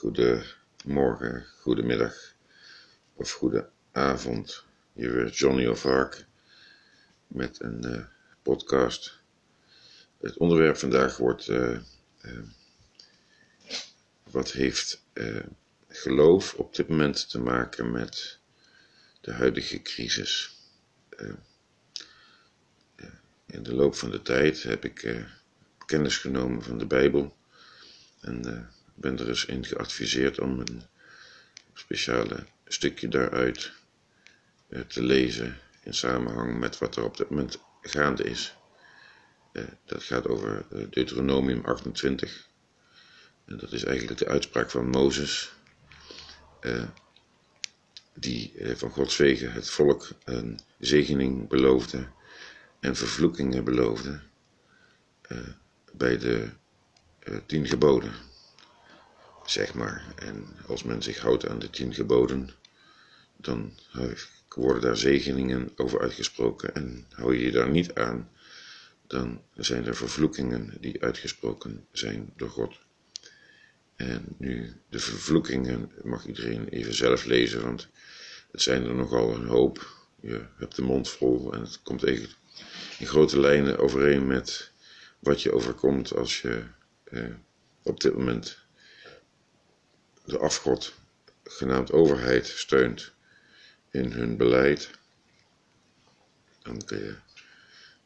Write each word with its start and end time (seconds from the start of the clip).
Goedemorgen, 0.00 1.46
goedemiddag 1.60 2.34
of 3.14 3.32
goede 3.32 3.70
avond. 3.92 4.64
Hier 4.92 5.12
weer 5.12 5.30
Johnny 5.30 5.66
of 5.66 5.82
Hark 5.82 6.26
met 7.26 7.62
een 7.62 7.86
uh, 7.86 8.04
podcast. 8.42 9.18
Het 10.20 10.36
onderwerp 10.36 10.76
vandaag 10.76 11.16
wordt 11.16 11.48
uh, 11.48 11.78
uh, 12.22 12.38
wat 14.30 14.52
heeft 14.52 15.04
geloof 15.88 16.54
op 16.54 16.74
dit 16.74 16.88
moment 16.88 17.30
te 17.30 17.40
maken 17.40 17.90
met 17.90 18.38
de 19.20 19.32
huidige 19.32 19.82
crisis. 19.82 20.58
in 23.46 23.62
de 23.62 23.74
loop 23.74 23.94
van 23.94 24.10
de 24.10 24.22
tijd 24.22 24.62
heb 24.62 24.84
ik 24.84 25.24
kennis 25.86 26.18
genomen 26.18 26.62
van 26.62 26.78
de 26.78 26.86
Bijbel 26.86 27.36
en 28.20 28.42
ben 29.00 29.18
er 29.18 29.28
eens 29.28 29.44
in 29.44 29.64
geadviseerd 29.64 30.40
om 30.40 30.60
een 30.60 30.82
speciale 31.74 32.46
stukje 32.66 33.08
daaruit 33.08 33.72
eh, 34.68 34.80
te 34.80 35.02
lezen 35.02 35.58
in 35.82 35.94
samenhang 35.94 36.58
met 36.58 36.78
wat 36.78 36.96
er 36.96 37.04
op 37.04 37.16
dit 37.16 37.30
moment 37.30 37.58
gaande 37.82 38.22
is. 38.22 38.56
Eh, 39.52 39.64
dat 39.84 40.02
gaat 40.02 40.28
over 40.28 40.64
eh, 40.70 40.84
Deuteronomium 40.90 41.64
28. 41.64 42.48
En 43.44 43.56
dat 43.58 43.72
is 43.72 43.84
eigenlijk 43.84 44.18
de 44.18 44.28
uitspraak 44.28 44.70
van 44.70 44.88
Mozes, 44.88 45.52
die 48.14 48.52
van 48.74 48.90
Gods 48.90 49.16
wegen 49.16 49.52
het 49.52 49.70
volk 49.70 50.08
een 50.24 50.60
zegening 50.78 51.48
beloofde 51.48 52.08
en 52.80 52.96
vervloekingen 52.96 53.64
beloofde 53.64 54.20
bij 55.92 56.18
de 56.18 56.48
tien 57.46 57.66
geboden 57.66 58.12
zeg 59.50 59.74
maar. 59.74 60.04
En 60.16 60.46
als 60.66 60.82
men 60.82 61.02
zich 61.02 61.18
houdt 61.18 61.48
aan 61.48 61.58
de 61.58 61.70
tien 61.70 61.94
geboden, 61.94 62.50
dan 63.36 63.72
worden 64.54 64.82
daar 64.82 64.96
zegeningen 64.96 65.70
over 65.76 66.00
uitgesproken. 66.00 66.74
En 66.74 67.06
hou 67.10 67.36
je 67.36 67.44
je 67.44 67.50
daar 67.50 67.70
niet 67.70 67.94
aan, 67.94 68.30
dan 69.06 69.42
zijn 69.54 69.86
er 69.86 69.96
vervloekingen 69.96 70.76
die 70.80 71.02
uitgesproken 71.02 71.86
zijn 71.92 72.32
door 72.36 72.50
God. 72.50 72.78
En 73.96 74.24
nu, 74.36 74.72
de 74.88 74.98
vervloekingen 74.98 75.92
mag 76.02 76.26
iedereen 76.26 76.68
even 76.68 76.94
zelf 76.94 77.24
lezen, 77.24 77.62
want 77.62 77.88
het 78.52 78.62
zijn 78.62 78.84
er 78.84 78.94
nogal 78.94 79.34
een 79.34 79.46
hoop. 79.46 79.98
Je 80.20 80.44
hebt 80.56 80.76
de 80.76 80.82
mond 80.82 81.08
vol 81.08 81.52
en 81.52 81.60
het 81.60 81.82
komt 81.82 82.04
eigenlijk 82.04 82.36
in 82.98 83.06
grote 83.06 83.40
lijnen 83.40 83.78
overeen 83.78 84.26
met 84.26 84.70
wat 85.18 85.42
je 85.42 85.52
overkomt 85.52 86.14
als 86.14 86.40
je 86.40 86.62
eh, 87.04 87.24
op 87.82 88.00
dit 88.00 88.16
moment 88.16 88.58
de 90.30 90.38
afgod 90.38 90.94
genaamd 91.44 91.92
overheid 91.92 92.46
steunt 92.46 93.12
in 93.90 94.12
hun 94.12 94.36
beleid. 94.36 94.90
Dan 96.62 96.84
kun 96.84 97.16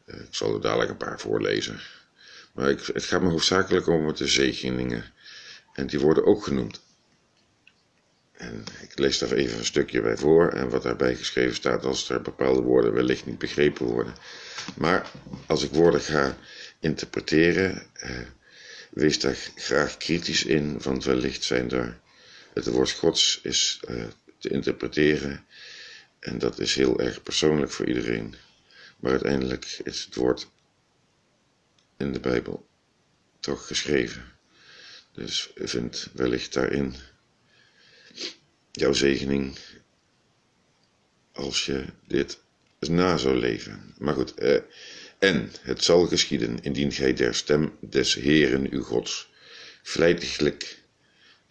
eh, 0.04 0.20
ik 0.20 0.34
zal 0.34 0.54
er 0.54 0.60
dadelijk 0.60 0.90
een 0.90 0.96
paar 0.96 1.20
voorlezen. 1.20 1.80
Maar 2.52 2.70
ik, 2.70 2.86
het 2.86 3.04
gaat 3.04 3.22
me 3.22 3.28
hoofdzakelijk 3.28 3.86
om 3.86 4.14
de 4.14 4.26
zegeningen. 4.26 5.04
En 5.72 5.86
die 5.86 6.00
worden 6.00 6.26
ook 6.26 6.44
genoemd. 6.44 6.80
En 8.32 8.64
ik 8.82 8.98
lees 8.98 9.18
daar 9.18 9.32
even 9.32 9.58
een 9.58 9.64
stukje 9.64 10.00
bij 10.00 10.16
voor. 10.16 10.48
En 10.48 10.68
wat 10.68 10.82
daarbij 10.82 11.16
geschreven 11.16 11.54
staat, 11.54 11.84
als 11.84 12.10
er 12.10 12.22
bepaalde 12.22 12.60
woorden 12.60 12.92
wellicht 12.92 13.26
niet 13.26 13.38
begrepen 13.38 13.86
worden. 13.86 14.14
Maar 14.76 15.10
als 15.46 15.62
ik 15.62 15.70
woorden 15.70 16.00
ga 16.00 16.36
interpreteren, 16.80 17.86
eh, 17.92 18.18
wees 18.90 19.20
daar 19.20 19.36
graag 19.54 19.96
kritisch 19.96 20.44
in, 20.44 20.80
want 20.82 21.04
wellicht 21.04 21.42
zijn 21.42 21.70
er 21.70 22.00
het 22.54 22.66
woord 22.66 22.90
Gods 22.90 23.40
is 23.42 23.80
uh, 23.88 24.04
te 24.38 24.48
interpreteren 24.48 25.46
en 26.18 26.38
dat 26.38 26.58
is 26.58 26.74
heel 26.74 27.00
erg 27.00 27.22
persoonlijk 27.22 27.72
voor 27.72 27.86
iedereen. 27.86 28.34
Maar 28.96 29.10
uiteindelijk 29.10 29.80
is 29.84 30.04
het 30.04 30.14
woord 30.14 30.48
in 31.96 32.12
de 32.12 32.20
Bijbel 32.20 32.66
toch 33.40 33.66
geschreven. 33.66 34.32
Dus 35.12 35.50
vind 35.54 36.08
wellicht 36.12 36.52
daarin 36.52 36.94
jouw 38.72 38.92
zegening 38.92 39.58
als 41.32 41.66
je 41.66 41.84
dit 42.06 42.38
na 42.78 43.16
zou 43.16 43.36
leven. 43.36 43.94
Maar 43.98 44.14
goed, 44.14 44.34
eh, 44.34 44.60
en 45.18 45.50
het 45.60 45.84
zal 45.84 46.06
geschieden 46.06 46.62
indien 46.62 46.92
gij 46.92 47.14
der 47.14 47.34
stem 47.34 47.76
des 47.80 48.14
Heeren 48.14 48.70
uw 48.70 48.82
Gods 48.82 49.30
vlijtiglijk 49.82 50.82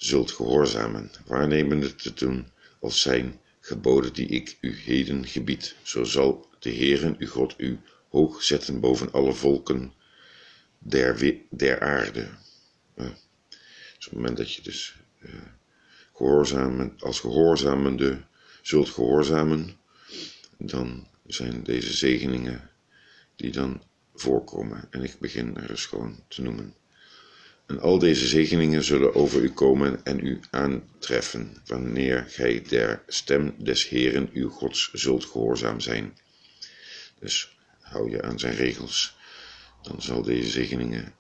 zult 0.05 0.31
gehoorzamen, 0.31 1.11
waarnemende 1.25 1.95
te 1.95 2.13
doen 2.13 2.47
als 2.79 3.01
zijn 3.01 3.39
geboden 3.59 4.13
die 4.13 4.27
ik 4.27 4.57
u 4.61 4.75
heden 4.75 5.27
gebied. 5.27 5.75
Zo 5.83 6.03
zal 6.03 6.49
de 6.59 6.69
Heeren 6.69 7.15
uw 7.19 7.27
God 7.27 7.53
u 7.57 7.79
hoog 8.09 8.43
zetten 8.43 8.79
boven 8.79 9.11
alle 9.11 9.33
volken 9.33 9.93
der, 10.79 11.37
der 11.49 11.79
aarde. 11.79 12.29
Dus 12.95 14.07
op 14.07 14.11
het 14.11 14.13
moment 14.13 14.37
dat 14.37 14.53
je 14.53 14.61
dus 14.61 14.95
uh, 15.19 15.31
gehoorzamen, 16.13 16.93
als 16.99 17.19
gehoorzamende 17.19 18.21
zult 18.61 18.89
gehoorzamen, 18.89 19.77
dan 20.57 21.07
zijn 21.27 21.63
deze 21.63 21.93
zegeningen 21.93 22.69
die 23.35 23.51
dan 23.51 23.83
voorkomen. 24.13 24.87
En 24.89 25.03
ik 25.03 25.19
begin 25.19 25.57
er 25.57 25.69
eens 25.69 25.85
gewoon 25.85 26.23
te 26.27 26.41
noemen. 26.41 26.73
En 27.66 27.79
al 27.79 28.00
deze 28.00 28.28
zegeningen 28.28 28.84
zullen 28.84 29.16
over 29.16 29.41
u 29.41 29.50
komen 29.50 30.03
en 30.03 30.25
u 30.25 30.40
aantreffen, 30.50 31.57
wanneer 31.66 32.25
gij 32.28 32.62
der 32.62 33.03
stem 33.07 33.56
des 33.57 33.90
Heeren 33.90 34.29
uw 34.34 34.50
Gods 34.50 34.90
zult 34.94 35.25
gehoorzaam 35.25 35.79
zijn. 35.79 36.18
Dus 37.19 37.57
hou 37.81 38.09
je 38.09 38.22
aan 38.22 38.40
zijn 38.40 38.56
regels, 38.56 39.18
dan 39.81 40.01
zal 40.01 40.22
deze 40.22 40.50
zegeningen 40.50 41.13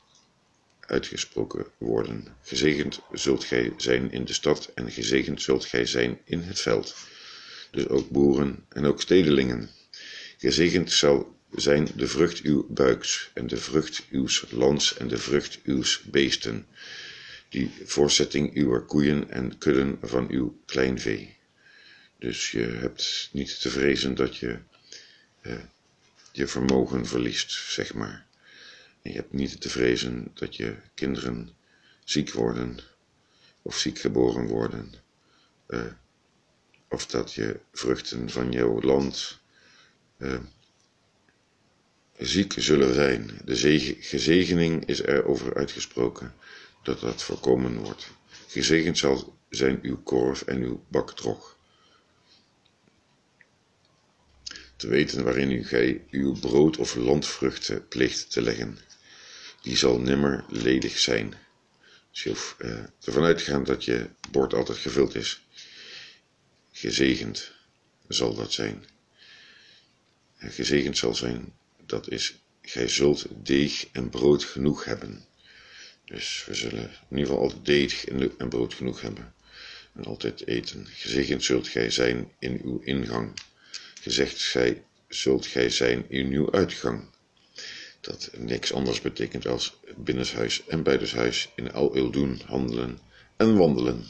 uitgesproken 0.79 1.65
worden. 1.77 2.27
Gezegend 2.41 2.99
zult 3.11 3.43
gij 3.43 3.73
zijn 3.77 4.11
in 4.11 4.25
de 4.25 4.33
stad 4.33 4.71
en 4.75 4.91
gezegend 4.91 5.41
zult 5.41 5.65
gij 5.65 5.85
zijn 5.85 6.19
in 6.23 6.39
het 6.41 6.59
veld. 6.59 6.95
Dus 7.71 7.87
ook 7.87 8.09
boeren 8.09 8.65
en 8.69 8.85
ook 8.85 9.01
stedelingen. 9.01 9.69
Gezegend 10.37 10.91
zal 10.91 11.35
zijn 11.55 11.87
de 11.95 12.07
vrucht 12.07 12.41
uw 12.41 12.67
buiks 12.69 13.31
en 13.33 13.47
de 13.47 13.57
vrucht 13.57 14.03
uws 14.09 14.45
lands 14.49 14.97
en 14.97 15.07
de 15.07 15.17
vrucht 15.17 15.59
uws 15.63 16.01
beesten, 16.01 16.65
die 17.49 17.71
voorzetting 17.85 18.53
uw 18.53 18.85
koeien 18.85 19.29
en 19.29 19.57
kudden 19.57 19.97
van 20.01 20.29
uw 20.29 20.59
kleinvee. 20.65 21.35
Dus 22.17 22.51
je 22.51 22.63
hebt 22.63 23.29
niet 23.31 23.61
te 23.61 23.69
vrezen 23.69 24.15
dat 24.15 24.37
je 24.37 24.59
eh, 25.41 25.59
je 26.31 26.47
vermogen 26.47 27.05
verliest, 27.05 27.51
zeg 27.51 27.93
maar. 27.93 28.25
Je 29.01 29.11
hebt 29.11 29.33
niet 29.33 29.61
te 29.61 29.69
vrezen 29.69 30.31
dat 30.33 30.55
je 30.55 30.75
kinderen 30.93 31.49
ziek 32.03 32.31
worden 32.31 32.79
of 33.61 33.77
ziek 33.77 33.99
geboren 33.99 34.47
worden. 34.47 34.93
Uh, 35.67 35.85
of 36.89 37.05
dat 37.05 37.33
je 37.33 37.59
vruchten 37.71 38.29
van 38.29 38.51
jouw 38.51 38.81
land 38.81 39.39
uh, 40.17 40.39
ziek 42.25 42.53
zullen 42.57 42.93
zijn. 42.93 43.39
De 43.45 43.55
gezegening 43.99 44.85
is 44.85 45.01
erover 45.01 45.55
uitgesproken 45.55 46.33
dat 46.83 46.99
dat 46.99 47.23
voorkomen 47.23 47.77
wordt. 47.77 48.11
Gezegend 48.47 48.97
zal 48.97 49.37
zijn 49.49 49.79
uw 49.81 50.01
korf 50.03 50.41
en 50.41 50.61
uw 50.61 50.83
baktrog. 50.87 51.57
Te 54.75 54.87
weten 54.87 55.23
waarin 55.23 55.51
u 55.51 55.65
gij 55.65 56.03
uw 56.11 56.39
brood 56.39 56.77
of 56.77 56.95
landvruchten 56.95 57.87
plicht 57.87 58.31
te 58.31 58.41
leggen. 58.41 58.77
Die 59.61 59.77
zal 59.77 59.99
nimmer 59.99 60.45
ledig 60.49 60.99
zijn. 60.99 61.33
Dus 62.11 62.23
je 62.23 62.53
uh, 62.59 62.83
ervan 63.03 63.23
uitgaan 63.23 63.63
dat 63.63 63.85
je 63.85 64.09
bord 64.31 64.53
altijd 64.53 64.77
gevuld 64.77 65.15
is. 65.15 65.45
Gezegend 66.71 67.51
zal 68.07 68.35
dat 68.35 68.51
zijn. 68.51 68.85
Gezegend 70.37 70.97
zal 70.97 71.15
zijn 71.15 71.53
dat 71.85 72.09
is, 72.09 72.35
gij 72.61 72.87
zult 72.87 73.25
deeg 73.43 73.87
en 73.91 74.09
brood 74.09 74.43
genoeg 74.43 74.85
hebben. 74.85 75.25
Dus 76.05 76.45
we 76.47 76.53
zullen 76.53 76.83
in 76.83 77.17
ieder 77.17 77.25
geval 77.25 77.41
altijd 77.41 77.65
deeg 77.65 78.05
en 78.37 78.49
brood 78.49 78.73
genoeg 78.73 79.01
hebben. 79.01 79.33
En 79.93 80.03
altijd 80.03 80.47
eten. 80.47 80.87
Gezegend 80.87 81.43
zult 81.43 81.67
gij 81.67 81.89
zijn 81.89 82.31
in 82.39 82.61
uw 82.63 82.79
ingang. 82.79 83.33
Gezegd 84.01 84.41
gij, 84.41 84.83
zult 85.07 85.45
gij 85.45 85.69
zijn 85.69 86.05
in 86.09 86.31
uw 86.31 86.51
uitgang. 86.51 87.03
Dat 88.01 88.29
niks 88.37 88.73
anders 88.73 89.01
betekent 89.01 89.47
als 89.47 89.79
binnenshuis 89.95 90.65
en 90.67 90.83
buitenshuis 90.83 91.49
in 91.55 91.71
al 91.71 91.95
uw 91.95 92.09
doen, 92.09 92.41
handelen 92.45 92.99
en 93.37 93.57
wandelen. 93.57 94.05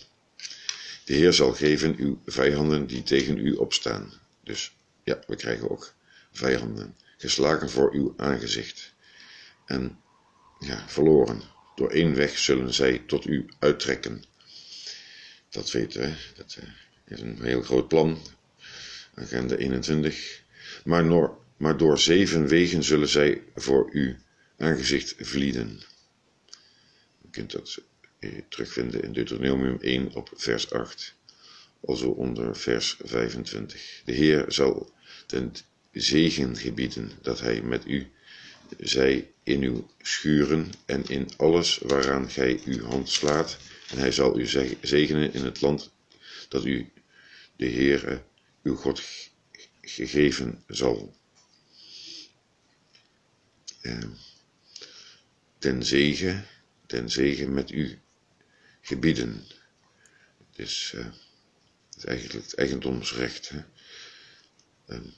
De 1.05 1.13
Heer 1.13 1.33
zal 1.33 1.53
geven 1.53 1.95
uw 1.97 2.21
vijanden 2.25 2.87
die 2.87 3.03
tegen 3.03 3.37
u 3.37 3.53
opstaan. 3.53 4.13
Dus 4.43 4.75
ja, 5.03 5.19
we 5.27 5.35
krijgen 5.35 5.69
ook 5.69 5.93
vijanden 6.31 6.95
geslagen 7.23 7.69
voor 7.69 7.93
uw 7.93 8.13
aangezicht. 8.17 8.93
En 9.65 9.99
ja, 10.59 10.87
verloren. 10.87 11.41
Door 11.75 11.91
één 11.91 12.15
weg 12.15 12.37
zullen 12.37 12.73
zij 12.73 13.03
tot 13.07 13.25
u 13.25 13.45
uittrekken. 13.59 14.23
dat 15.49 15.71
weten 15.71 16.01
we, 16.01 16.13
dat 16.35 16.57
eh, 16.59 16.69
is 17.05 17.21
een 17.21 17.43
heel 17.43 17.61
groot 17.61 17.87
plan, 17.87 18.17
agenda 19.13 19.55
21. 19.55 20.41
Maar, 20.83 21.03
door, 21.07 21.37
maar 21.57 21.77
door 21.77 21.99
zeven 21.99 22.47
wegen 22.47 22.83
zullen 22.83 23.07
zij 23.07 23.41
voor 23.55 23.89
uw 23.91 24.15
aangezicht 24.57 25.15
vlieden. 25.17 25.81
Je 27.21 27.29
kunt 27.31 27.51
dat 27.51 27.81
eh, 28.19 28.41
terugvinden 28.49 29.03
in 29.03 29.13
Deuteronomium 29.13 29.77
1 29.81 30.13
op 30.13 30.29
vers 30.35 30.71
8, 30.71 31.15
also 31.85 32.09
onder 32.09 32.55
vers 32.55 32.97
25. 33.03 34.01
De 34.05 34.11
Heer 34.11 34.45
zal 34.47 34.91
ten 35.25 35.53
zegen 35.93 36.57
gebieden 36.57 37.11
dat 37.21 37.39
hij 37.39 37.61
met 37.61 37.87
u 37.87 38.11
zij 38.79 39.31
in 39.43 39.61
uw 39.61 39.89
schuren 40.01 40.71
en 40.85 41.05
in 41.05 41.29
alles 41.37 41.77
waaraan 41.77 42.29
gij 42.29 42.61
uw 42.65 42.85
hand 42.85 43.09
slaat, 43.09 43.57
en 43.89 43.97
hij 43.97 44.11
zal 44.11 44.39
u 44.39 44.47
zegenen 44.81 45.33
in 45.33 45.45
het 45.45 45.61
land 45.61 45.91
dat 46.49 46.65
u 46.65 46.91
de 47.55 47.69
Heere, 47.69 48.23
uw 48.63 48.75
God, 48.75 49.01
gegeven 49.81 50.63
zal. 50.67 51.15
Eh, 53.81 53.97
ten 55.57 55.83
zegen, 55.85 56.45
ten 56.85 57.09
zegen 57.09 57.53
met 57.53 57.71
u 57.71 57.99
gebieden. 58.81 59.29
Uh, 59.29 59.45
het 60.49 60.59
is 60.59 60.95
eigenlijk 62.05 62.45
het 62.45 62.55
eigendomsrecht. 62.55 63.49
Hè? 63.49 63.63
En, 64.85 65.13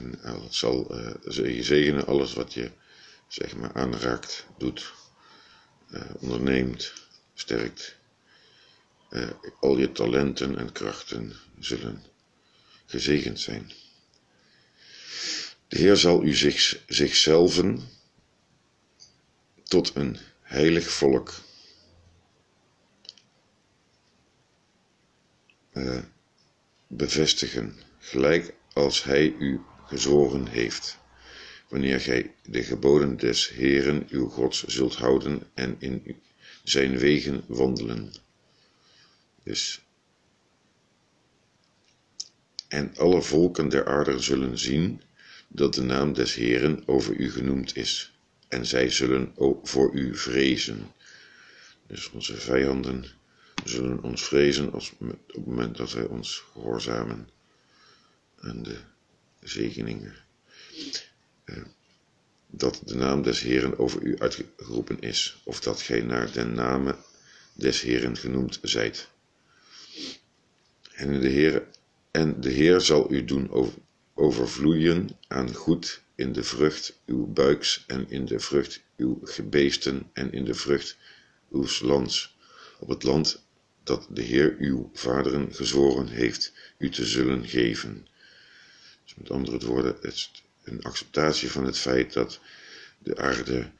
en 0.00 0.42
het 0.42 0.54
zal 0.54 0.98
uh, 0.98 1.56
je 1.56 1.62
zegenen 1.62 2.06
alles 2.06 2.32
wat 2.32 2.54
je 2.54 2.70
zeg 3.28 3.56
maar 3.56 3.72
aanraakt, 3.72 4.46
doet, 4.58 4.92
uh, 5.90 6.02
onderneemt, 6.18 6.92
sterkt. 7.34 7.98
Al 9.60 9.78
je 9.78 9.92
talenten 9.92 10.58
en 10.58 10.72
krachten 10.72 11.32
zullen 11.58 12.02
gezegend 12.86 13.40
zijn. 13.40 13.72
De 15.68 15.78
Heer 15.78 15.96
zal 15.96 16.22
u 16.22 16.34
zich, 16.34 16.82
zichzelf 16.86 17.62
tot 19.62 19.94
een 19.94 20.18
heilig 20.42 20.90
volk 20.90 21.34
bevestigen, 26.86 27.76
gelijk 27.98 28.54
als 28.72 29.04
Hij 29.04 29.34
u 29.38 29.60
gezworen 29.90 30.46
heeft 30.46 30.98
wanneer 31.68 32.00
gij 32.00 32.34
de 32.42 32.62
geboden 32.62 33.16
des 33.16 33.48
Heeren 33.48 34.06
uw 34.10 34.28
Gods 34.28 34.64
zult 34.64 34.96
houden 34.96 35.42
en 35.54 35.76
in 35.78 36.22
zijn 36.62 36.98
wegen 36.98 37.44
wandelen. 37.46 38.12
Dus, 39.42 39.80
en 42.68 42.96
alle 42.96 43.22
volken 43.22 43.68
der 43.68 43.86
aarde 43.86 44.18
zullen 44.18 44.58
zien 44.58 45.02
dat 45.48 45.74
de 45.74 45.82
naam 45.82 46.12
des 46.12 46.34
Heeren 46.34 46.82
over 46.86 47.16
u 47.16 47.30
genoemd 47.30 47.76
is, 47.76 48.12
en 48.48 48.66
zij 48.66 48.90
zullen 48.90 49.32
voor 49.62 49.94
u 49.94 50.16
vrezen. 50.16 50.92
Dus 51.86 52.10
onze 52.10 52.36
vijanden 52.36 53.04
zullen 53.64 54.02
ons 54.02 54.24
vrezen 54.24 54.72
als, 54.72 54.92
op 54.98 55.14
het 55.26 55.46
moment 55.46 55.76
dat 55.76 55.92
wij 55.92 56.04
ons 56.04 56.44
gehoorzamen 56.52 57.28
aan 58.40 58.62
de 58.62 58.78
zegeningen 59.40 60.14
dat 62.50 62.82
de 62.84 62.94
naam 62.94 63.22
des 63.22 63.40
Heeren 63.40 63.78
over 63.78 64.02
u 64.02 64.18
uitgeroepen 64.18 65.00
is, 65.00 65.40
of 65.44 65.60
dat 65.60 65.82
gij 65.82 66.00
naar 66.00 66.32
den 66.32 66.54
name 66.54 66.96
des 67.52 67.80
Heeren 67.80 68.16
genoemd 68.16 68.58
zijt. 68.62 69.08
En 70.94 71.20
de 71.20 71.28
Heer, 71.28 71.66
en 72.10 72.40
de 72.40 72.50
Heer 72.50 72.80
zal 72.80 73.12
u 73.12 73.24
doen 73.24 73.50
overvloeien 74.14 75.10
aan 75.28 75.54
goed 75.54 76.02
in 76.14 76.32
de 76.32 76.42
vrucht 76.42 77.00
uw 77.06 77.26
buiks 77.26 77.84
en 77.86 78.10
in 78.10 78.24
de 78.24 78.40
vrucht 78.40 78.82
uw 78.96 79.20
gebeesten 79.22 80.10
en 80.12 80.32
in 80.32 80.44
de 80.44 80.54
vrucht 80.54 80.96
uw 81.50 81.66
lands, 81.80 82.36
op 82.78 82.88
het 82.88 83.02
land 83.02 83.44
dat 83.82 84.06
de 84.10 84.22
Heer 84.22 84.56
uw 84.58 84.90
vaderen 84.94 85.54
gezworen 85.54 86.08
heeft 86.08 86.52
u 86.78 86.90
te 86.90 87.06
zullen 87.06 87.46
geven. 87.48 88.06
Dus 89.10 89.18
met 89.18 89.30
andere 89.30 89.66
woorden, 89.66 89.96
het 90.00 90.30
een 90.64 90.82
acceptatie 90.82 91.50
van 91.50 91.64
het 91.64 91.78
feit 91.78 92.12
dat 92.12 92.40
de 92.98 93.16
aarde 93.16 93.70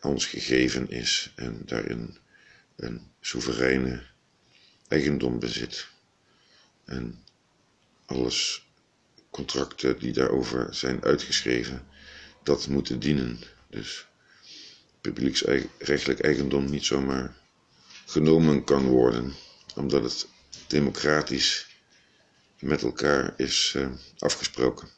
ons 0.00 0.26
gegeven 0.26 0.90
is 0.90 1.32
en 1.34 1.62
daarin 1.64 2.18
een 2.76 3.10
soevereine 3.20 4.02
eigendom 4.88 5.38
bezit. 5.38 5.86
En 6.84 7.24
alles 8.06 8.66
contracten 9.30 9.98
die 9.98 10.12
daarover 10.12 10.74
zijn 10.74 11.04
uitgeschreven, 11.04 11.86
dat 12.42 12.68
moeten 12.68 13.00
dienen. 13.00 13.40
Dus 13.70 14.06
publieksrechtelijk 15.00 16.20
eigendom 16.20 16.70
niet 16.70 16.84
zomaar 16.84 17.36
genomen 18.06 18.64
kan 18.64 18.86
worden, 18.86 19.34
omdat 19.74 20.02
het 20.02 20.28
democratisch 20.66 21.77
met 22.60 22.82
elkaar 22.82 23.34
is 23.36 23.74
uh, 23.76 23.88
afgesproken. 24.18 24.88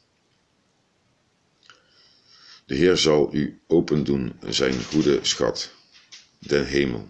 De 2.65 2.75
Heer 2.75 2.97
zal 2.97 3.33
u 3.33 3.61
opendoen 3.67 4.33
zijn 4.45 4.83
goede 4.83 5.19
schat, 5.21 5.71
den 6.39 6.65
hemel, 6.65 7.09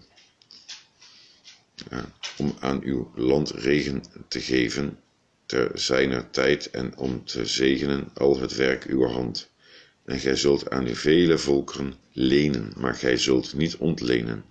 om 2.38 2.56
aan 2.59 2.81
uw 2.83 3.12
land 3.15 3.51
regen 3.51 4.03
te 4.27 4.42
geven 4.42 5.00
ter 5.45 5.80
zijner 5.80 6.30
tijd 6.30 6.69
en 6.69 6.97
om 6.97 7.25
te 7.25 7.45
zegenen 7.45 8.09
al 8.13 8.39
het 8.39 8.56
werk 8.56 8.83
uw 8.86 9.06
hand. 9.06 9.50
En 10.06 10.19
gij 10.19 10.36
zult 10.36 10.69
aan 10.69 10.86
uw 10.86 10.95
vele 10.95 11.38
volkeren 11.38 11.94
lenen, 12.12 12.74
maar 12.77 12.95
gij 12.95 13.18
zult 13.18 13.54
niet 13.54 13.75
ontlenen. 13.77 14.45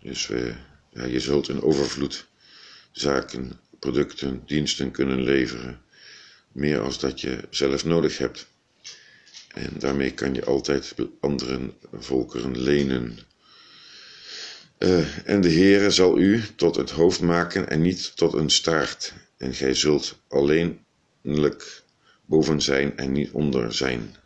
Dus 0.00 0.26
we, 0.26 0.54
ja, 0.90 1.04
je 1.04 1.20
zult 1.20 1.48
in 1.48 1.62
overvloed 1.62 2.26
zaken, 2.92 3.60
producten, 3.84 4.42
diensten 4.46 4.90
kunnen 4.90 5.22
leveren, 5.22 5.80
meer 6.52 6.80
als 6.80 6.98
dat 6.98 7.20
je 7.20 7.38
zelf 7.50 7.84
nodig 7.84 8.18
hebt. 8.18 8.46
En 9.48 9.70
daarmee 9.78 10.10
kan 10.10 10.34
je 10.34 10.44
altijd 10.44 10.94
andere 11.20 11.60
volkeren 11.92 12.58
lenen. 12.58 13.18
Uh, 14.78 15.28
en 15.28 15.40
de 15.40 15.50
Heere 15.50 15.90
zal 15.90 16.18
u 16.18 16.42
tot 16.56 16.76
het 16.76 16.90
hoofd 16.90 17.20
maken 17.20 17.68
en 17.68 17.80
niet 17.80 18.16
tot 18.16 18.32
een 18.32 18.50
staart. 18.50 19.12
En 19.36 19.54
gij 19.54 19.74
zult 19.74 20.18
alleenlijk 20.28 21.82
boven 22.24 22.60
zijn 22.60 22.96
en 22.96 23.12
niet 23.12 23.30
onder 23.30 23.74
zijn. 23.74 24.16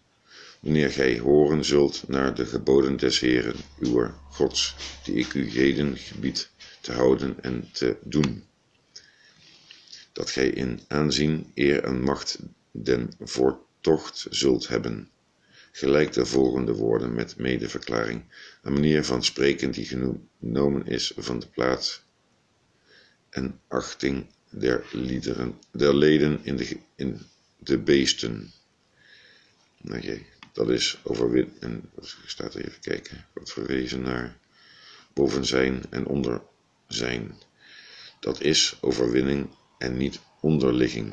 Wanneer 0.61 0.91
gij 0.91 1.19
horen 1.19 1.65
zult 1.65 2.05
naar 2.07 2.35
de 2.35 2.47
geboden 2.47 2.97
des 2.97 3.21
Heeren, 3.21 3.57
uw 3.79 4.11
Gods, 4.31 4.75
die 5.05 5.15
ik 5.15 5.35
u 5.35 5.51
heden 5.51 5.97
gebied 5.97 6.51
te 6.81 6.93
houden 6.93 7.37
en 7.43 7.69
te 7.73 7.97
doen. 8.03 8.48
Dat 10.19 10.31
gij 10.31 10.49
in 10.49 10.81
aanzien, 10.89 11.51
eer 11.55 11.85
en 11.85 12.03
macht 12.03 12.39
den 12.71 13.11
voortocht 13.21 14.27
zult 14.31 14.69
hebben 14.69 15.11
gelijk 15.73 16.13
de 16.13 16.27
volgende 16.27 16.75
woorden 16.75 17.15
met 17.15 17.37
medeverklaring, 17.37 18.23
een 18.63 18.73
manier 18.73 19.05
van 19.05 19.25
spreken 19.25 19.71
die 19.71 19.85
genomen 19.85 20.87
is 20.87 21.13
van 21.17 21.39
de 21.39 21.47
plaats 21.47 22.03
en 23.31 23.61
achting 23.69 24.27
der, 24.51 24.85
liederen, 24.93 25.59
der 25.71 25.95
leden 25.95 26.41
in 26.43 26.57
de, 26.57 26.77
in 26.95 27.21
de 27.59 27.79
beesten. 27.79 28.53
Oké, 29.85 30.19
dat 30.53 30.71
is 30.71 30.99
overwin. 31.03 31.53
En 31.61 31.91
staat 32.27 32.55
even 32.55 32.81
kijken. 32.81 33.27
Wordt 33.33 33.53
verwezen 33.53 34.03
naar 34.03 34.37
boven 35.13 35.45
zijn 35.45 35.83
en 35.91 36.07
onder 36.07 36.43
zijn. 36.89 37.35
Dat 38.21 38.41
is 38.41 38.79
overwinning 38.81 39.49
en 39.79 39.97
niet 39.97 40.21
onderligging. 40.41 41.13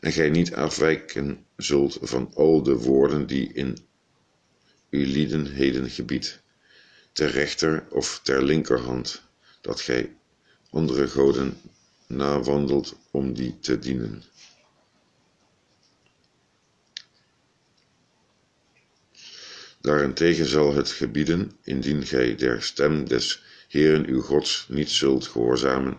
En 0.00 0.12
gij 0.12 0.30
niet 0.30 0.54
afwijken 0.54 1.46
zult 1.56 1.98
van 2.00 2.32
al 2.34 2.62
de 2.62 2.76
woorden 2.76 3.26
die 3.26 3.52
in 3.52 3.78
uw 4.90 5.04
lieden 5.04 5.46
heden 5.46 5.90
gebied, 5.90 6.40
ter 7.12 7.30
rechter 7.30 7.86
of 7.90 8.20
ter 8.22 8.42
linkerhand, 8.42 9.22
dat 9.60 9.80
gij 9.80 10.16
andere 10.70 11.08
goden 11.08 11.60
nawandelt 12.06 12.96
om 13.10 13.34
die 13.34 13.58
te 13.60 13.78
dienen. 13.78 14.22
Daarentegen 19.80 20.46
zal 20.46 20.74
het 20.74 20.90
gebieden, 20.90 21.52
indien 21.62 22.06
gij 22.06 22.34
der 22.34 22.62
stem 22.62 23.08
des 23.08 23.42
Heeren 23.68 24.06
uw 24.06 24.20
Gods 24.20 24.66
niet 24.68 24.90
zult 24.90 25.26
gehoorzamen, 25.26 25.98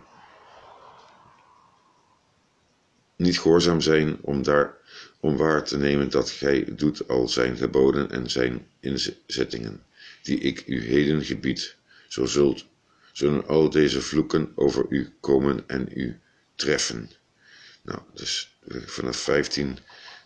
niet 3.16 3.40
gehoorzaam 3.40 3.82
zijn 3.82 4.18
om 4.22 4.44
daar 4.44 4.78
om 5.20 5.38
waar 5.38 5.64
te 5.64 5.78
nemen 5.78 6.10
dat 6.10 6.30
gij 6.30 6.66
doet 6.76 7.08
al 7.08 7.28
zijn 7.28 7.58
geboden 7.58 8.12
en 8.12 8.30
zijn 8.30 8.68
inzettingen, 8.80 9.84
die 10.22 10.40
ik 10.40 10.64
u 10.68 10.86
heden 10.86 11.26
gebied, 11.26 11.76
zo 12.08 12.26
zult, 12.26 12.66
zullen 13.12 13.48
al 13.48 13.70
deze 13.70 14.02
vloeken 14.02 14.52
over 14.56 14.86
u 14.90 15.14
komen 15.20 15.64
en 15.68 15.90
u 15.94 16.20
treffen. 16.56 17.12
Nou, 17.82 18.00
dus 18.14 18.58
vanaf 18.86 19.18
15 19.18 19.78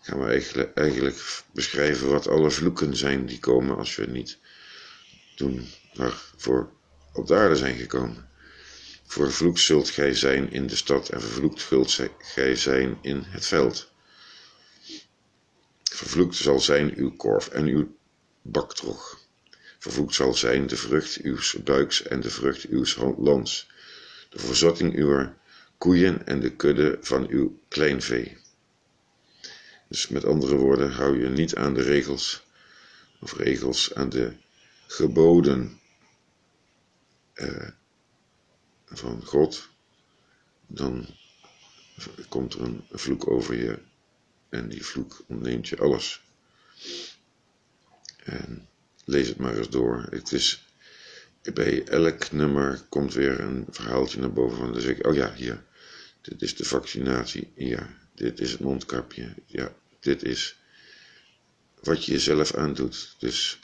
gaan 0.02 0.20
we 0.20 0.26
eigenlijk, 0.26 0.74
eigenlijk 0.74 1.44
beschrijven 1.54 2.10
wat 2.10 2.28
alle 2.28 2.52
vloeken 2.52 2.96
zijn 2.96 3.26
die 3.26 3.40
komen 3.40 3.78
als 3.78 3.96
we 3.96 4.06
niet 4.06 4.38
doen. 5.36 5.68
Waarvoor 5.94 6.72
op 7.14 7.28
de 7.28 7.36
aarde 7.36 7.56
zijn 7.56 7.76
gekomen. 7.76 8.30
Vervloekt 9.06 9.60
zult 9.60 9.90
gij 9.90 10.14
zijn 10.14 10.52
in 10.52 10.68
de 10.68 10.76
stad 10.76 11.10
en 11.10 11.22
vervloekt 11.22 11.62
zult 11.62 12.00
gij 12.18 12.56
zijn 12.56 12.98
in 13.02 13.24
het 13.28 13.46
veld. 13.46 13.92
Vervloekt 15.84 16.36
zal 16.36 16.60
zijn 16.60 16.94
uw 16.96 17.16
korf 17.16 17.48
en 17.48 17.66
uw 17.66 17.96
baktrog. 18.42 19.20
Vervloekt 19.80 20.14
zal 20.14 20.34
zijn 20.34 20.68
de 20.68 20.78
vrucht 20.78 21.18
uw 21.22 21.38
buiks 21.64 22.04
en 22.04 22.22
de 22.22 22.30
vrucht 22.30 22.66
uw 22.66 22.86
lands, 23.18 23.70
de 24.30 24.40
verzotting 24.40 24.96
uw 24.96 25.34
koeien 25.78 26.26
en 26.26 26.40
de 26.40 26.56
kudde 26.56 26.98
van 27.02 27.28
uw 27.30 27.60
kleinvee. 27.68 28.38
Dus 29.88 30.08
met 30.08 30.26
andere 30.26 30.56
woorden, 30.56 30.92
hou 30.92 31.20
je 31.22 31.30
niet 31.30 31.56
aan 31.56 31.74
de 31.74 31.82
regels, 31.82 32.44
of 33.20 33.34
regels 33.38 33.94
aan 33.94 34.10
de 34.10 34.34
geboden 34.88 35.82
eh, 37.34 37.68
van 38.86 39.26
God, 39.26 39.70
dan 40.68 41.06
komt 42.30 42.54
er 42.54 42.62
een 42.62 42.84
vloek 42.92 43.28
over 43.28 43.56
je 43.56 43.80
en 44.50 44.70
die 44.70 44.86
vloek 44.86 45.24
ontneemt 45.28 45.68
je 45.68 45.78
alles. 45.78 46.22
En 48.24 48.68
lees 49.06 49.28
het 49.28 49.38
maar 49.38 49.58
eens 49.58 49.70
door. 49.70 50.08
Het 50.10 50.32
is, 50.32 50.68
bij 51.54 51.84
elk 51.84 52.32
nummer 52.32 52.82
komt 52.90 53.14
weer 53.14 53.40
een 53.40 53.66
verhaaltje 53.70 54.20
naar 54.20 54.34
boven 54.34 54.58
van, 54.58 54.74
dan 54.74 54.82
zeg 54.82 54.98
ik, 54.98 55.08
oh 55.08 55.16
ja, 55.16 55.34
hier, 55.34 55.64
dit 56.22 56.42
is 56.42 56.56
de 56.56 56.66
vaccinatie, 56.66 57.52
ja, 57.56 57.98
dit 58.14 58.40
is 58.40 58.52
het 58.52 58.60
mondkapje, 58.60 59.34
ja, 59.46 59.74
dit 60.00 60.24
is 60.24 60.58
wat 61.80 62.06
je 62.06 62.12
jezelf 62.12 62.56
aandoet. 62.56 63.16
Dus 63.20 63.60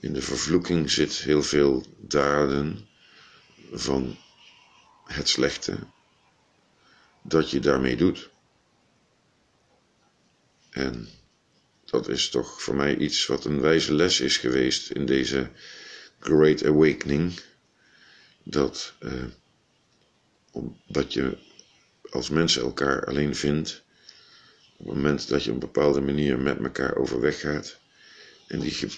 in 0.00 0.12
de 0.12 0.22
vervloeking 0.22 0.90
zit 0.90 1.12
heel 1.12 1.42
veel 1.42 1.86
daden 1.98 2.88
van 3.74 4.16
het 5.04 5.28
slechte 5.28 5.78
dat 7.22 7.50
je 7.50 7.60
daarmee 7.60 7.96
doet. 7.96 8.30
En 10.70 11.08
dat 11.84 12.08
is 12.08 12.28
toch 12.28 12.62
voor 12.62 12.74
mij 12.74 12.96
iets 12.96 13.26
wat 13.26 13.44
een 13.44 13.60
wijze 13.60 13.94
les 13.94 14.20
is 14.20 14.36
geweest 14.36 14.90
in 14.90 15.06
deze 15.06 15.50
Great 16.18 16.64
Awakening. 16.64 17.40
Dat 18.42 18.94
eh, 18.98 19.12
je 21.08 21.38
als 22.10 22.28
mensen 22.30 22.62
elkaar 22.62 23.04
alleen 23.06 23.36
vindt, 23.36 23.82
op 24.76 24.86
het 24.86 24.94
moment 24.94 25.28
dat 25.28 25.44
je 25.44 25.48
op 25.50 25.54
een 25.54 25.60
bepaalde 25.72 26.00
manier 26.00 26.38
met 26.38 26.58
elkaar 26.58 26.96
overweg 26.96 27.40
gaat, 27.40 27.78
en 28.46 28.60
die, 28.60 28.88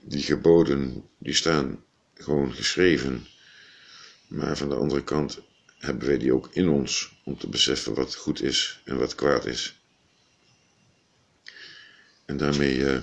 die 0.00 0.22
geboden 0.22 1.08
die 1.18 1.34
staan 1.34 1.84
gewoon 2.14 2.54
geschreven 2.54 3.26
maar 4.28 4.56
van 4.56 4.68
de 4.68 4.74
andere 4.74 5.04
kant 5.04 5.40
hebben 5.78 6.06
wij 6.06 6.18
die 6.18 6.32
ook 6.32 6.48
in 6.52 6.68
ons 6.68 7.20
om 7.24 7.38
te 7.38 7.48
beseffen 7.48 7.94
wat 7.94 8.14
goed 8.14 8.42
is 8.42 8.80
en 8.84 8.98
wat 8.98 9.14
kwaad 9.14 9.46
is. 9.46 9.80
En 12.24 12.36
daarmee 12.36 12.76
uh, 12.76 13.00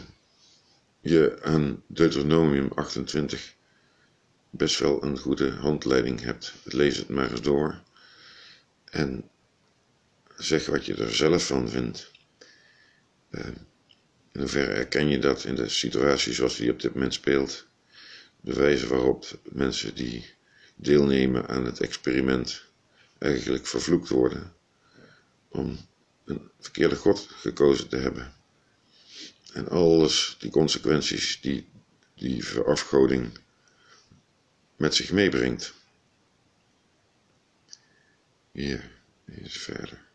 je 1.00 1.40
aan 1.42 1.84
Deuteronomium 1.88 2.72
28 2.76 3.54
best 4.50 4.80
wel 4.80 5.04
een 5.04 5.18
goede 5.18 5.52
handleiding 5.52 6.22
hebt. 6.22 6.54
Lees 6.64 6.98
het 6.98 7.10
maar 7.10 7.32
eens 7.32 7.42
door 7.42 7.82
en 8.86 9.30
zeg 10.38 10.66
wat 10.66 10.86
je 10.86 10.96
er 10.96 11.16
zelf 11.16 11.46
van 11.48 11.70
vindt. 11.70 12.12
Uh, 13.32 13.46
in 14.32 14.40
hoeverre 14.40 14.74
herken 14.74 15.08
je 15.08 15.20
dat 15.20 15.44
in 15.44 15.56
de 15.56 15.70
situatie 15.70 16.34
zoals 16.34 16.56
die 16.56 16.72
op 16.72 16.82
dit 16.82 16.94
moment 16.94 17.14
speelt? 17.14 17.66
De 18.42 18.54
wijze 18.54 18.88
waarop 18.88 19.40
mensen 19.44 19.96
die 19.96 20.35
deelnemen 20.76 21.48
aan 21.48 21.66
het 21.66 21.80
experiment 21.80 22.64
eigenlijk 23.18 23.68
vervloekt 23.68 24.10
worden 24.10 24.54
om 25.48 25.78
een 26.26 26.50
verkeerde 26.60 26.96
God 26.96 27.28
gekozen 27.30 27.88
te 27.88 27.98
hebben. 27.98 28.34
En 29.54 29.70
alles, 29.70 30.36
die 30.40 30.52
consequenties 30.52 31.42
die 31.42 31.68
die 32.16 32.46
verafgoding 32.46 33.38
met 34.76 34.96
zich 34.96 35.12
meebrengt. 35.12 35.74
Hier, 38.52 38.92
is 39.26 39.58
verder. 39.58 40.06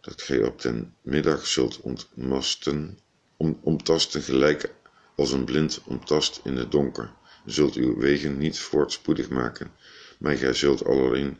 Dat 0.00 0.22
gij 0.22 0.44
op 0.44 0.62
den 0.62 0.94
middag 1.02 1.46
zult 1.46 1.80
ontmasten, 1.80 2.98
om, 3.36 3.58
omtasten 3.62 4.22
gelijk 4.22 4.74
als 5.16 5.32
een 5.32 5.44
blind 5.44 5.82
omtast 5.84 6.40
in 6.44 6.56
het 6.56 6.70
donker 6.70 7.12
zult 7.44 7.74
uw 7.74 7.96
wegen 7.96 8.38
niet 8.38 8.58
voortspoedig 8.58 9.28
maken, 9.28 9.72
maar 10.18 10.36
gij 10.36 10.54
zult 10.54 10.84
alleen, 10.84 11.38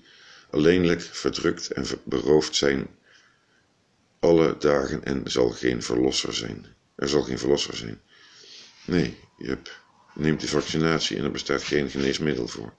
alleenlijk 0.51 1.01
verdrukt 1.01 1.71
en 1.71 1.87
beroofd 2.05 2.57
zijn 2.57 2.89
alle 4.19 4.57
dagen 4.59 5.05
en 5.05 5.31
zal 5.31 5.51
geen 5.51 5.83
verlosser 5.83 6.35
zijn. 6.35 6.67
Er 6.95 7.09
zal 7.09 7.23
geen 7.23 7.39
verlosser 7.39 7.77
zijn. 7.77 8.01
Nee, 8.87 9.19
je 9.39 9.59
neemt 10.15 10.41
de 10.41 10.49
vaccinatie 10.49 11.17
en 11.17 11.25
er 11.25 11.31
bestaat 11.31 11.63
geen 11.63 11.91
geneesmiddel 11.91 12.49
voor. 12.49 12.75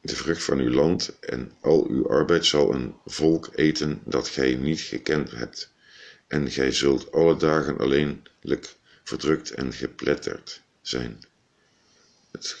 De 0.00 0.16
vrucht 0.16 0.42
van 0.42 0.58
uw 0.58 0.70
land 0.70 1.18
en 1.18 1.52
al 1.60 1.86
uw 1.88 2.08
arbeid 2.08 2.46
zal 2.46 2.74
een 2.74 2.94
volk 3.04 3.48
eten 3.54 4.00
dat 4.04 4.28
gij 4.28 4.54
niet 4.54 4.80
gekend 4.80 5.30
hebt. 5.30 5.72
En 6.26 6.50
gij 6.50 6.72
zult 6.72 7.12
alle 7.12 7.36
dagen 7.36 7.78
alleenlijk 7.78 8.76
verdrukt 9.08 9.50
en 9.50 9.72
gepletterd 9.72 10.62
zijn. 10.80 11.20
Het, 12.30 12.56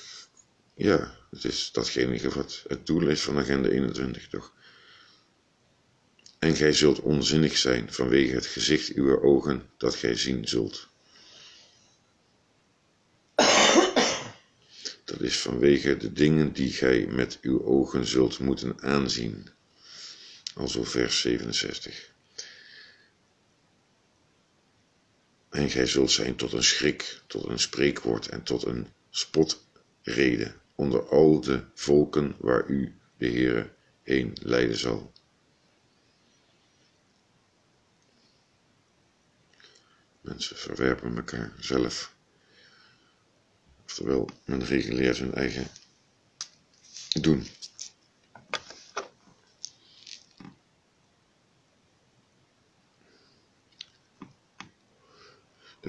ja, 0.74 1.16
het 1.30 1.44
is 1.44 1.72
datgene 1.72 2.28
wat 2.30 2.64
het 2.66 2.86
doel 2.86 3.08
is 3.08 3.20
van 3.20 3.38
agenda 3.38 3.68
21, 3.68 4.28
toch? 4.28 4.52
En 6.38 6.56
gij 6.56 6.72
zult 6.72 7.00
onzinnig 7.00 7.56
zijn 7.56 7.92
vanwege 7.92 8.34
het 8.34 8.46
gezicht 8.46 8.92
uw 8.92 9.22
ogen 9.22 9.70
dat 9.76 9.94
gij 9.94 10.16
zien 10.16 10.48
zult. 10.48 10.88
Dat 15.04 15.20
is 15.20 15.38
vanwege 15.38 15.96
de 15.96 16.12
dingen 16.12 16.52
die 16.52 16.72
gij 16.72 17.06
met 17.06 17.38
uw 17.42 17.64
ogen 17.64 18.06
zult 18.06 18.38
moeten 18.38 18.80
aanzien. 18.80 19.48
Alzo 20.54 20.84
vers 20.84 21.20
67. 21.20 22.16
En 25.58 25.70
gij 25.70 25.86
zult 25.86 26.10
zijn 26.10 26.36
tot 26.36 26.52
een 26.52 26.62
schrik, 26.62 27.20
tot 27.26 27.44
een 27.48 27.58
spreekwoord 27.58 28.28
en 28.28 28.42
tot 28.42 28.64
een 28.64 28.86
spotrede 29.10 30.54
onder 30.74 31.08
al 31.08 31.40
de 31.40 31.64
volken 31.74 32.34
waar 32.38 32.66
u, 32.66 32.94
de 33.16 33.26
Heere, 33.26 33.70
heen 34.02 34.36
leiden 34.42 34.76
zal. 34.76 35.12
Mensen 40.20 40.56
verwerpen 40.56 41.16
elkaar 41.16 41.52
zelf. 41.60 42.14
Oftewel, 43.84 44.28
men 44.44 44.64
reguleert 44.64 45.18
hun 45.18 45.34
eigen 45.34 45.66
doen. 47.20 47.46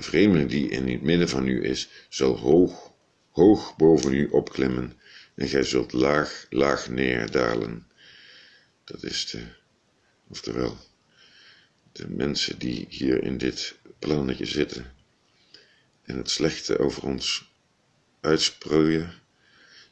Vreemdeling 0.10 0.50
die 0.50 0.70
in 0.70 0.90
het 0.90 1.02
midden 1.02 1.30
van 1.30 1.48
u 1.48 1.66
is, 1.66 1.90
zal 2.10 2.38
hoog, 2.38 2.92
hoog 3.32 3.76
boven 3.76 4.14
u 4.14 4.28
opklimmen, 4.32 4.94
en 5.36 5.48
gij 5.48 5.64
zult 5.64 5.94
laag, 5.94 6.46
laag 6.50 6.90
neerdalen. 6.90 7.88
Dat 8.84 9.04
is 9.04 9.30
de, 9.32 9.44
oftewel, 10.28 10.78
de 11.92 12.10
mensen 12.10 12.60
die 12.60 12.86
hier 12.90 13.24
in 13.24 13.38
dit 13.38 13.76
plannetje 14.00 14.46
zitten 14.46 14.94
en 16.04 16.18
het 16.18 16.30
slechte 16.30 16.80
over 16.80 17.04
ons 17.04 17.52
uitsproeien, 18.22 19.14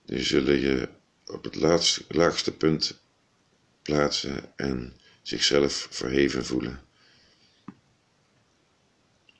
die 0.05 0.23
zullen 0.23 0.59
je 0.59 0.89
op 1.25 1.43
het 1.43 1.55
laagste 2.07 2.51
punt 2.57 2.99
plaatsen 3.81 4.51
en 4.55 4.93
zichzelf 5.21 5.87
verheven 5.91 6.45
voelen. 6.45 6.86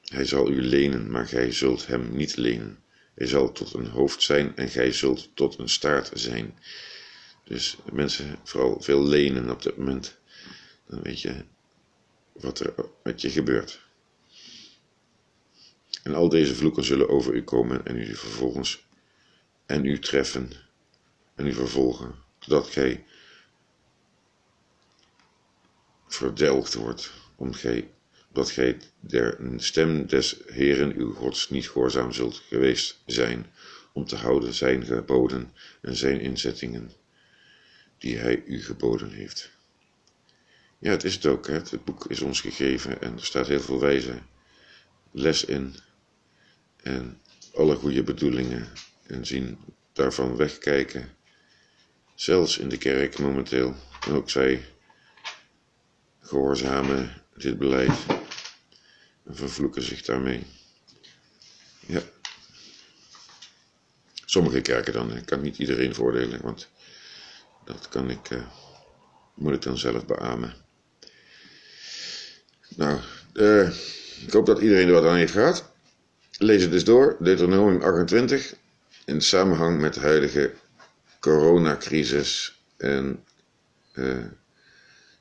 Hij 0.08 0.26
zal 0.26 0.50
u 0.50 0.62
lenen, 0.62 1.12
maar 1.12 1.28
gij 1.28 1.52
zult 1.52 1.88
hem 1.88 2.16
niet 2.16 2.36
lenen. 2.36 2.84
Hij 3.16 3.28
zal 3.28 3.52
tot 3.52 3.74
een 3.74 3.88
hoofd 3.88 4.22
zijn 4.22 4.56
en 4.56 4.70
gij 4.70 4.92
zult 4.92 5.30
tot 5.36 5.60
een 5.60 5.70
staart 5.70 6.12
zijn. 6.14 6.60
Dus 7.44 7.78
mensen 7.92 8.40
vooral 8.44 8.82
veel 8.82 9.04
lenen 9.04 9.50
op 9.50 9.64
dit 9.64 9.78
moment. 9.78 10.18
Dan 10.88 11.02
weet 11.02 11.22
je 11.22 11.46
wat 12.32 12.60
er 12.60 12.74
met 13.04 13.22
je 13.22 13.30
gebeurt. 13.30 13.86
En 16.04 16.14
al 16.14 16.30
deze 16.30 16.56
vloeken 16.56 16.84
zullen 16.84 17.10
over 17.10 17.34
u 17.34 17.44
komen 17.44 17.86
en 17.86 17.98
u 17.98 18.16
vervolgens 18.16 18.86
en 19.66 19.86
u 19.86 20.00
treffen 20.00 20.52
en 21.36 21.48
u 21.48 21.54
vervolgen, 21.54 22.16
totdat 22.40 22.68
gij 22.68 23.06
verdelgd 26.08 26.74
wordt, 26.74 27.12
omdat 27.36 27.60
gij, 27.60 27.90
omdat 28.38 28.54
gij 28.54 28.78
der 29.00 29.38
stem 29.56 30.08
des 30.08 30.38
Heeren 30.46 30.96
uw 30.96 31.14
Gods 31.14 31.50
niet 31.50 31.70
gehoorzaam 31.70 32.12
zult 32.12 32.36
geweest 32.36 33.02
zijn, 33.06 33.46
om 33.94 34.06
te 34.06 34.16
houden 34.16 34.54
zijn 34.54 34.86
geboden 34.86 35.52
en 35.82 35.96
zijn 35.96 36.20
inzettingen, 36.20 36.92
die 37.98 38.18
hij 38.18 38.44
u 38.46 38.64
geboden 38.64 39.12
heeft. 39.12 39.52
Ja, 40.80 40.92
het 40.92 41.04
is 41.04 41.14
het 41.14 41.26
ook. 41.26 41.48
Hè? 41.48 41.54
Het 41.54 41.86
boek 41.86 42.06
is 42.06 42.22
ons 42.22 42.42
gegeven 42.42 43.02
en 43.02 43.14
er 43.14 43.26
staat 43.26 43.48
heel 43.48 43.60
veel 43.60 43.80
wijze 43.80 44.22
les 45.12 45.46
in. 45.46 45.76
En 46.84 47.22
alle 47.54 47.76
goede 47.76 48.04
bedoelingen 48.04 48.68
en 49.04 49.26
zien 49.26 49.58
daarvan 49.94 50.36
wegkijken. 50.36 51.10
Zelfs 52.16 52.58
in 52.58 52.70
de 52.70 52.78
kerk 52.78 53.20
momenteel. 53.20 53.76
En 54.08 54.14
ook 54.14 54.30
zij 54.30 54.66
gehoorzamen 56.20 57.26
dit 57.38 57.58
beleid 57.58 58.06
en 59.28 59.36
vervloeken 59.36 59.82
zich 59.82 60.02
daarmee. 60.02 60.44
Ja. 61.86 62.02
Sommige 64.26 64.62
kerken 64.62 64.94
dan, 64.94 65.16
ik 65.16 65.26
kan 65.26 65.42
niet 65.42 65.58
iedereen 65.58 65.96
voordelen, 65.96 66.42
want 66.42 66.70
dat 67.66 67.90
kan 67.90 68.10
ik, 68.10 68.30
uh, 68.30 68.48
moet 69.34 69.54
ik 69.54 69.62
dan 69.62 69.78
zelf 69.78 70.06
beamen. 70.06 70.54
Nou, 72.76 73.00
uh, 73.34 73.70
ik 74.26 74.34
hoop 74.34 74.46
dat 74.46 74.60
iedereen 74.60 74.88
er 74.88 74.94
wat 74.94 75.06
aan 75.06 75.16
heeft 75.16 75.32
gehad. 75.32 75.72
Lees 76.38 76.62
het 76.62 76.72
dus 76.72 76.84
door, 76.84 77.18
Deuteronomium 77.20 77.82
28, 77.82 78.56
in 79.06 79.22
samenhang 79.22 79.80
met 79.80 79.94
de 79.94 80.00
huidige 80.00 80.54
coronacrisis 81.20 82.62
en 82.78 83.24
uh, 83.94 84.26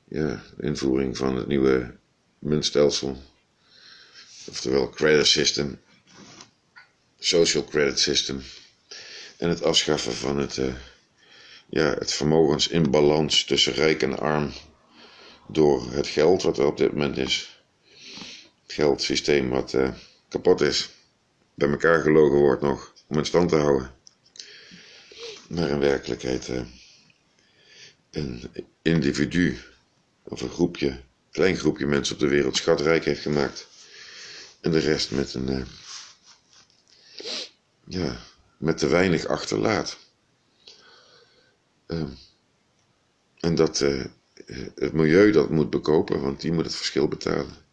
ja, 0.07 0.43
de 0.57 0.63
invoering 0.63 1.17
van 1.17 1.35
het 1.35 1.47
nieuwe 1.47 1.95
muntstelsel, 2.39 3.21
oftewel 4.49 4.89
credit 4.89 5.27
system, 5.27 5.79
social 7.19 7.63
credit 7.63 7.99
system, 7.99 8.43
en 9.37 9.49
het 9.49 9.63
afschaffen 9.63 10.13
van 10.13 10.37
het, 10.37 10.57
uh, 10.57 10.73
ja, 11.69 11.93
het 11.93 12.13
vermogensinbalans 12.13 13.43
tussen 13.43 13.73
rijk 13.73 14.01
en 14.01 14.19
arm 14.19 14.51
door 15.47 15.91
het 15.91 16.07
geld 16.07 16.41
wat 16.41 16.57
er 16.57 16.65
op 16.65 16.77
dit 16.77 16.91
moment 16.91 17.17
is. 17.17 17.61
Het 18.63 18.73
geldsysteem 18.73 19.49
wat 19.49 19.73
uh, 19.73 19.89
kapot 20.29 20.61
is, 20.61 20.89
bij 21.53 21.69
elkaar 21.69 22.01
gelogen 22.01 22.37
wordt 22.37 22.61
nog 22.61 22.93
om 23.07 23.17
in 23.17 23.25
stand 23.25 23.49
te 23.49 23.55
houden. 23.55 23.91
Maar 25.47 25.69
in 25.69 25.79
werkelijkheid 25.79 26.47
uh, 26.47 26.61
een 28.11 28.43
individu 28.81 29.57
of 30.23 30.41
een 30.41 30.49
groepje, 30.49 30.99
klein 31.31 31.57
groepje 31.57 31.85
mensen 31.85 32.13
op 32.15 32.21
de 32.21 32.27
wereld 32.27 32.57
schatrijk 32.57 33.05
heeft 33.05 33.21
gemaakt. 33.21 33.67
En 34.61 34.71
de 34.71 34.79
rest 34.79 35.11
met 35.11 35.33
een, 35.33 35.49
uh, 35.49 35.65
ja, 37.83 38.17
met 38.57 38.77
te 38.77 38.87
weinig 38.87 39.25
achterlaat. 39.25 39.97
Uh, 41.87 42.03
en 43.39 43.55
dat 43.55 43.79
uh, 43.79 44.05
het 44.75 44.93
milieu 44.93 45.31
dat 45.31 45.49
moet 45.49 45.69
bekopen, 45.69 46.21
want 46.21 46.41
die 46.41 46.51
moet 46.51 46.65
het 46.65 46.75
verschil 46.75 47.07
betalen. 47.07 47.65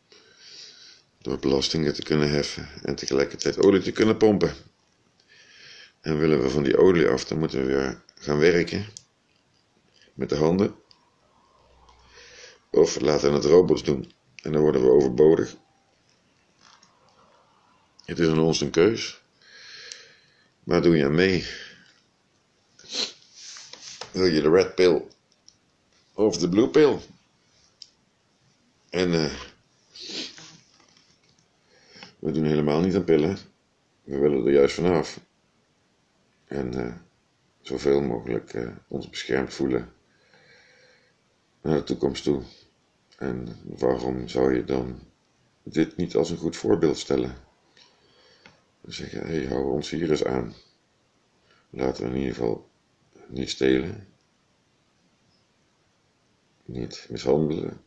Door 1.19 1.39
belastingen 1.39 1.95
te 1.95 2.03
kunnen 2.03 2.31
heffen 2.31 2.69
en 2.83 2.95
tegelijkertijd 2.95 3.59
olie 3.59 3.83
te 3.83 3.93
kunnen 3.93 4.17
pompen. 4.17 4.55
En 6.01 6.19
willen 6.19 6.43
we 6.43 6.51
van 6.51 6.63
die 6.63 6.79
olie 6.79 7.09
af, 7.09 7.25
dan 7.25 7.39
moeten 7.39 7.61
we 7.61 7.67
weer 7.67 8.03
gaan 8.15 8.39
werken 8.39 8.87
met 10.15 10.29
de 10.29 10.37
handen. 10.37 10.75
Of 12.71 13.01
laten 13.01 13.33
het 13.33 13.45
robots 13.45 13.83
doen 13.83 14.13
en 14.43 14.53
dan 14.53 14.63
worden 14.63 14.83
we 14.83 14.91
overbodig. 14.91 15.57
Het 18.05 18.19
is 18.19 18.29
aan 18.29 18.39
ons 18.39 18.61
een 18.61 18.71
keus. 18.71 19.23
Waar 20.63 20.83
doe 20.83 20.97
je 20.97 21.09
mee? 21.09 21.47
Wil 24.11 24.25
je 24.25 24.43
de 24.43 24.51
red 24.51 24.75
pill 24.75 25.03
of 26.13 26.37
de 26.37 26.49
blue 26.49 26.69
pill? 26.69 26.99
En 28.91 29.13
uh, 29.13 29.33
we 32.19 32.31
doen 32.31 32.45
helemaal 32.45 32.81
niet 32.81 32.95
aan 32.95 33.05
pillen. 33.05 33.39
We 34.03 34.19
willen 34.19 34.47
er 34.47 34.53
juist 34.53 34.75
vanaf. 34.75 35.21
En 36.45 36.79
uh, 36.79 36.95
zoveel 37.61 38.01
mogelijk 38.01 38.55
uh, 38.55 38.71
ons 38.89 39.11
beschermd 39.11 39.55
voelen 39.55 39.93
naar 41.61 41.77
de 41.77 41.85
toekomst 41.85 42.25
toe. 42.25 42.43
En 43.19 43.59
waarom 43.63 44.29
zou 44.29 44.55
je 44.55 44.65
dan 44.65 45.01
dit 45.63 45.97
niet 45.97 46.15
als 46.17 46.31
een 46.31 46.37
goed 46.37 46.57
voorbeeld 46.57 46.99
stellen? 46.99 47.44
Dan 48.85 48.93
zeg 48.93 49.11
je, 49.11 49.19
hé, 49.19 49.25
hey, 49.25 49.47
hou 49.47 49.73
ons 49.73 49.91
hier 49.91 50.11
eens 50.11 50.25
aan. 50.25 50.55
Laten 51.71 52.03
we 52.03 52.11
in 52.11 52.17
ieder 52.17 52.35
geval 52.35 52.71
niet 53.27 53.51
stelen, 53.51 54.09
niet 56.65 57.07
mishandelen, 57.11 57.85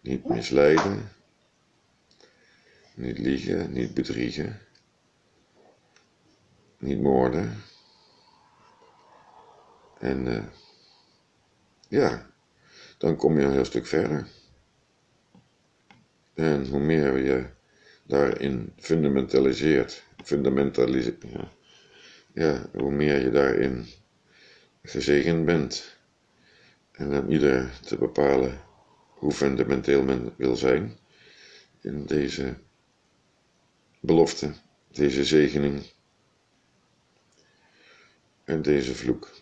niet 0.00 0.28
misleiden, 0.28 1.08
niet 2.94 3.18
liegen, 3.18 3.72
niet 3.72 3.94
bedriegen, 3.94 4.60
niet 6.78 7.00
moorden. 7.00 7.62
En 9.98 10.26
uh, 10.26 10.44
ja, 11.88 12.30
dan 12.98 13.16
kom 13.16 13.38
je 13.38 13.44
een 13.44 13.52
heel 13.52 13.64
stuk 13.64 13.86
verder. 13.86 14.28
En 16.34 16.68
hoe 16.68 16.80
meer 16.80 17.18
je 17.18 17.60
daarin 18.02 18.72
fundamentaliseert, 18.76 20.04
fundamentaliseert, 20.24 21.22
ja, 21.32 21.48
ja, 22.34 22.68
hoe 22.72 22.90
meer 22.92 23.20
je 23.24 23.30
daarin 23.30 23.86
gezegend 24.82 25.44
bent. 25.44 26.00
En 26.92 27.10
dan 27.10 27.30
ieder 27.30 27.80
te 27.80 27.96
bepalen 27.96 28.60
hoe 29.08 29.32
fundamenteel 29.32 30.02
men 30.02 30.34
wil 30.36 30.56
zijn 30.56 30.96
in 31.80 32.06
deze 32.06 32.56
belofte, 34.00 34.52
deze 34.90 35.24
zegening 35.24 35.82
en 38.44 38.62
deze 38.62 38.94
vloek. 38.94 39.41